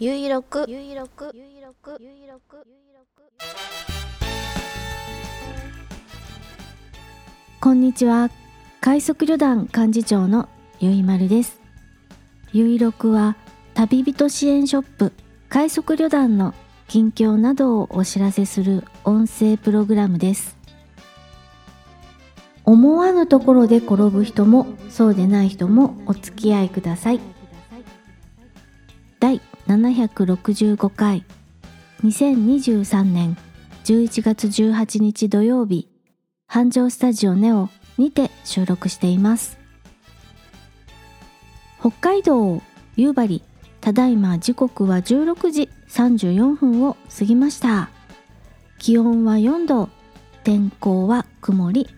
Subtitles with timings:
[0.00, 2.66] ゆいろくゆいろくゆいろくゆいろく
[7.60, 8.28] こんにちは。
[8.80, 10.48] 快速旅団幹事長の
[10.80, 11.60] ゆいまるです。
[12.52, 13.36] ゆいろくは
[13.74, 15.12] 旅人支援ショップ。
[15.48, 16.54] 快速旅団の
[16.88, 20.56] 近況などをお知らせする音声プログラムです。
[22.64, 27.33] 思わぬところで転ぶ人もそうでない人もお付き合いください。
[29.66, 31.24] 765回。
[32.02, 33.36] 2023年
[33.84, 35.88] 11月18日土曜日。
[36.46, 39.58] 繁盛スタジオネオにて収録しています。
[41.80, 42.62] 北海道
[42.96, 43.42] 夕張。
[43.80, 47.90] ただいま時刻は16時34分を過ぎました。
[48.78, 49.88] 気温は4度。
[50.42, 51.88] 天候は曇り。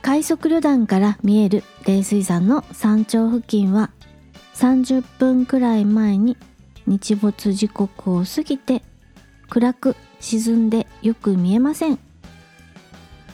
[0.00, 3.90] 快速旅団から見える冷水山の山頂付近は
[4.60, 6.36] 30分くらい前に
[6.86, 8.82] 日没時刻を過ぎて
[9.48, 11.98] 暗く沈んでよく見えません。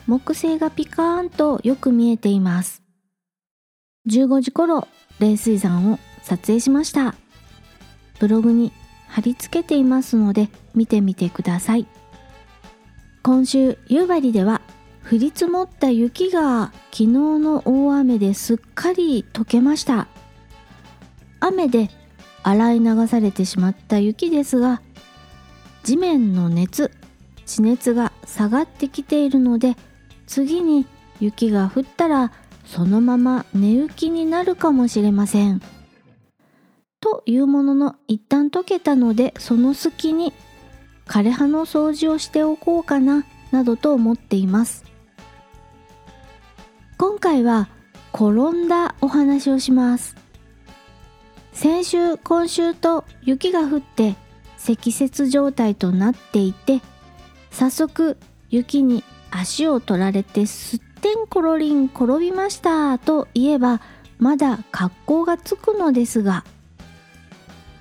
[0.05, 2.81] 木星がピカーンとよく見えています。
[4.09, 4.87] 15時頃
[5.19, 7.13] 冷水山を撮影しました。
[8.19, 8.71] ブログに
[9.09, 11.87] 貼り付けていますので見てみてください。
[13.21, 14.61] 今週夕張では
[15.03, 20.07] 降り積もった雪が昨日の大雨ですっかり溶けました。
[21.39, 21.89] 雨で
[22.43, 24.81] 洗い流されてしまった雪ですが
[25.83, 26.91] 地面の熱
[27.45, 29.75] 地熱が下がってきているので
[30.27, 30.85] 次に
[31.19, 32.31] 雪が降ったら
[32.65, 35.61] そのまま寝雪になるかもしれません。
[36.99, 40.33] というものの一旦溶けたのでその隙に
[41.05, 44.83] 枯葉の掃除をしておこうかななどと思っています。
[46.97, 47.69] 今回は
[48.13, 48.31] 転
[48.65, 50.15] んだお話をします。
[51.57, 54.15] 先週今週と雪が降って
[54.57, 56.81] 積雪状態となっていて
[57.49, 58.19] 早速
[58.51, 63.81] 雪に足を取られてすってんころりん転びましたと言えば
[64.19, 66.45] まだ格好がつくのですが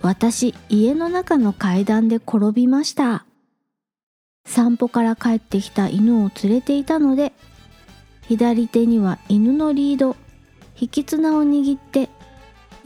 [0.00, 3.26] 私家の中の階段で転びました。
[4.46, 7.34] 散歩から帰ってきた犬を連れていたので
[8.26, 10.16] 左手には犬のリード
[10.80, 12.08] 引き綱を握って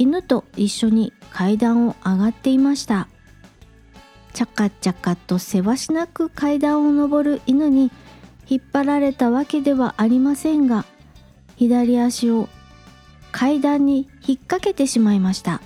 [0.00, 3.06] 犬と一緒に階段を上がっていました。
[4.32, 7.92] チャカチャカとせわしなく階段を上る犬に
[8.48, 10.86] 引っ張られたわけではありませんが
[11.56, 12.48] 左足を
[13.30, 15.60] 階段に引っ掛けてしまいました。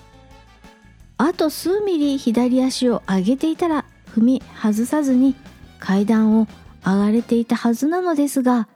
[1.16, 3.84] あと数ミリ左足を上げていたら
[4.16, 5.36] 踏み外さずに
[5.78, 6.48] 階段を
[6.84, 8.68] 上がれていたはずなのですが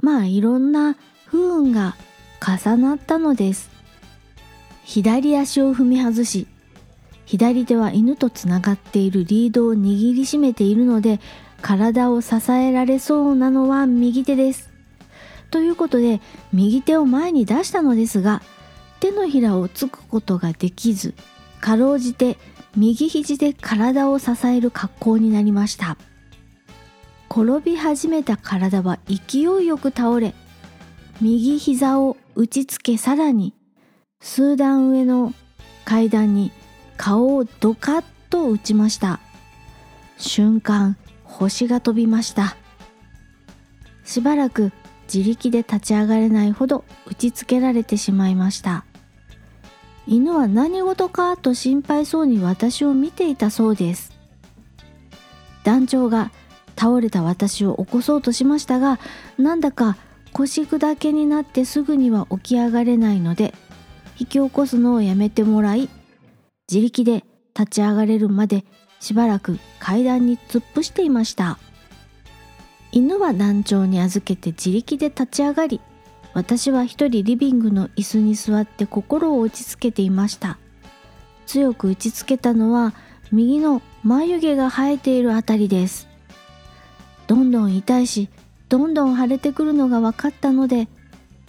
[0.00, 0.96] まあいろんな
[1.26, 1.94] 不運が
[2.44, 3.76] 重なったのです。
[4.86, 6.46] 左足を踏み外し
[7.24, 11.18] 左手は犬とつながっているリードを握りしめているので
[11.60, 14.70] 体を支えられそうなのは右手です。
[15.50, 16.20] ということで
[16.52, 18.42] 右手を前に出したのですが
[19.00, 21.14] 手のひらをつくことができず
[21.60, 22.38] かろうじて
[22.76, 25.96] 右肘で体を支える格好になりました
[27.30, 30.34] 転び始めた体は勢いよく倒れ
[31.20, 33.55] 右膝を打ちつけさらに
[34.26, 35.32] 数段上の
[35.84, 36.50] 階段に
[36.96, 39.20] 顔をドカッと打ちました。
[40.18, 42.56] 瞬間星が飛びました。
[44.04, 44.72] しばらく
[45.04, 48.84] 自力で立ち上がれないほど打ちつけられてしまいました。
[50.08, 54.12] 犬は何事かと心配そうに私を見ていたそうです。
[55.62, 56.32] 団長が
[56.76, 58.98] 倒れた私を起こそうとしましたが
[59.38, 59.96] なんだか
[60.32, 63.54] 腰砕けになってすぐには起き上がれないので
[64.18, 65.88] 引き起こすのをやめてもらい
[66.70, 67.24] 自力で
[67.58, 68.64] 立ち上がれるまで
[69.00, 71.58] しばらく階段に突っ伏していました。
[72.92, 75.80] 犬は団長に預けて自力で立ち上がり
[76.32, 80.58] 私は一人リビングの椅子に座って心を落ち着けていました。
[81.46, 82.94] 強く打ちつけたのは
[83.32, 86.08] 右の眉毛が生えているあたりです。
[87.26, 88.28] どんどん痛いし
[88.68, 90.88] どんどん腫れてくるのが分かったので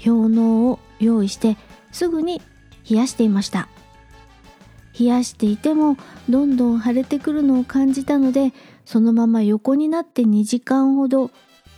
[0.04, 1.58] 氷嚢を用意して
[1.92, 2.42] すぐに
[2.90, 3.68] 冷やしていました。
[5.00, 5.98] 冷やしていても
[6.28, 8.52] どんどん腫れてくるのを感じたので
[8.84, 11.30] そのまま横になって2時間ほど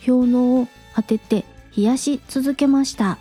[0.06, 1.44] 氷嚢を当てて
[1.76, 3.18] 冷やし続けました。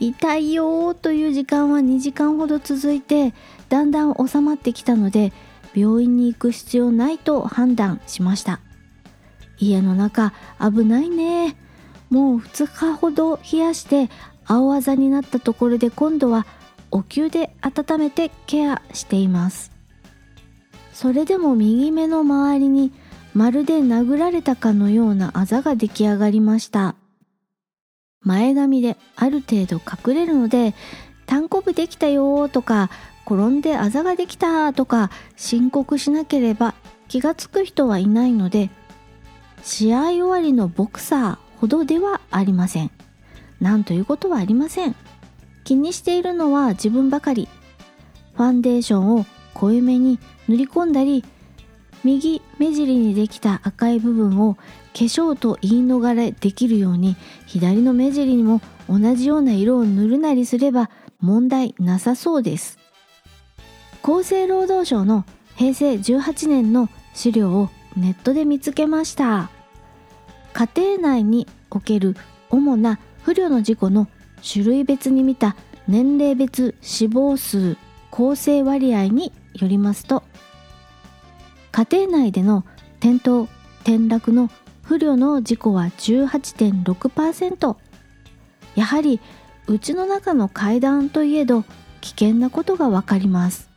[0.00, 3.34] 痛いよという時間は2時間ほど続いて
[3.68, 5.32] だんだん収まってきたので
[5.74, 8.60] 病院に行く必要ないと判断しました。
[9.58, 11.56] 家の中危ないね
[12.10, 14.08] もう2日ほど冷やして
[14.48, 16.46] 青あざになったところで今度は
[16.90, 19.70] お灸で温めてケアしています。
[20.94, 22.92] それでも右目の周りに
[23.34, 26.96] まるで殴られたかのようなあざが出来上がりました。
[28.22, 30.74] 前髪である程度隠れるので
[31.26, 32.90] 「単コブできたよ」とか
[33.26, 36.74] 「転んであざができた」とか申告しなければ
[37.06, 38.70] 気がつく人はいないので
[39.62, 42.90] 試合終わりのボクサーほどではありません。
[43.60, 44.94] なんということはありません。
[45.64, 47.48] 気にしているのは自分ばかり。
[48.34, 50.18] ファンデーションを濃いめに
[50.48, 51.24] 塗り込んだり
[52.04, 54.60] 右目尻にできた赤い部分を化
[54.94, 57.16] 粧と言い逃れできるように
[57.46, 60.90] 左の目尻にも同じような色を塗るなりすれば
[61.20, 62.78] 問題なさそうです。
[64.02, 65.24] 厚生労働省の
[65.56, 69.50] 平成18年の資料をネットで見つけました。
[70.52, 72.16] 家庭内における
[72.50, 74.08] 主な不慮の事故の
[74.42, 75.54] 種類別に見た
[75.86, 77.76] 年齢別死亡数
[78.10, 80.22] 構成割合によりますと
[81.70, 82.64] 家庭内での
[83.00, 83.42] 転倒
[83.80, 84.48] 転落の
[84.80, 87.76] 不慮の事故は18.6%
[88.76, 89.20] やはり
[89.66, 91.64] うちの中の階段といえど
[92.00, 93.68] 危険なことがわかります。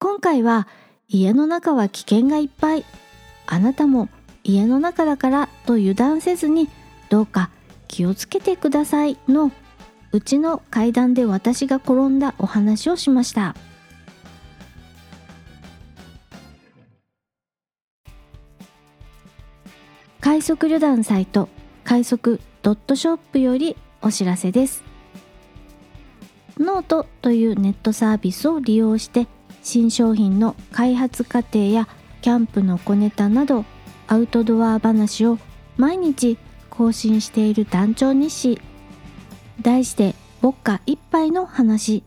[0.00, 0.66] 今回は
[1.06, 2.84] 家の中は危険がいっぱい。
[3.46, 4.08] あなたも
[4.42, 6.68] 家の中だからと油断せずに
[7.10, 7.50] どうか
[7.88, 9.18] 気をつけてください。
[9.28, 9.52] の
[10.12, 13.56] うちの階段で私が転んだお話をしました。
[20.20, 21.48] 快速旅団サイト
[21.84, 24.82] 快速ドットショップよりお知らせです。
[26.58, 29.26] ノートというネットサービスを利用して
[29.62, 31.88] 新商品の開発過程や
[32.22, 33.64] キャンプの小ネタなど
[34.06, 35.38] アウトドア話を
[35.76, 36.38] 毎日
[36.76, 38.60] 更新している団長日誌。
[39.62, 42.02] 題して「ボッカ一杯の話」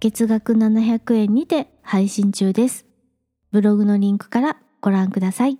[0.00, 2.86] 月額700円にて配信中です。
[3.50, 5.58] ブログのリンクからご覧ください。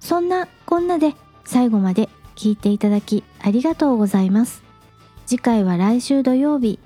[0.00, 1.14] そんなこんなで
[1.44, 4.62] 最後まで聞いていただきありがとうございます。
[5.26, 6.80] 次回は来週土曜日。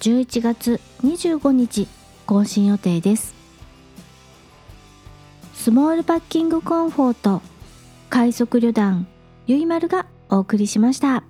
[0.00, 1.86] 11月25日
[2.26, 3.43] 更新予定です。
[5.64, 7.40] スモールパッキングコンフォート
[8.10, 9.06] 快速旅団
[9.46, 11.24] ゆいまるがお送りしました。